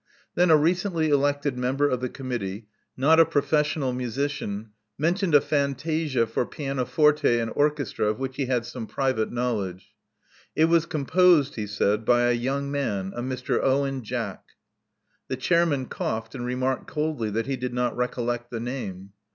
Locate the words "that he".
17.29-17.55